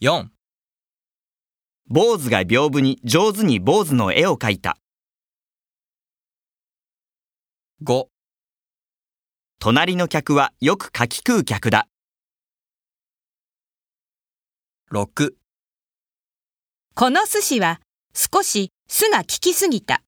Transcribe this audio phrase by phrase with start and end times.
[0.00, 0.26] 4、
[1.86, 4.76] 坊主が屏風に上手に坊主の絵を描いた。
[7.80, 8.06] 5、
[9.60, 11.86] 隣の客はよく柿食う客だ。
[14.92, 15.34] 6
[16.96, 17.80] この寿司は
[18.14, 20.02] 少し酢が効きすぎた。